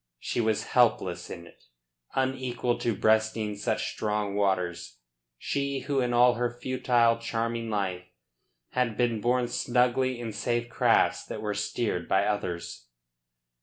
[0.17, 1.65] She was helpless in it,
[2.15, 4.97] unequal to breasting such strong waters,
[5.37, 8.05] she who in all her futile, charming life
[8.71, 12.87] had been borne snugly in safe crafts that were steered by others.